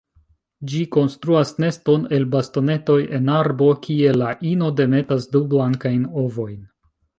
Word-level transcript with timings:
Ĝi 0.69 0.77
konstruas 0.95 1.51
neston 1.63 2.07
el 2.17 2.25
bastonetoj 2.37 2.97
en 3.19 3.31
arbo, 3.35 3.69
kie 3.85 4.17
la 4.23 4.33
ino 4.55 4.73
demetas 4.83 5.31
du 5.37 5.45
blankajn 5.55 6.11
ovojn. 6.27 6.61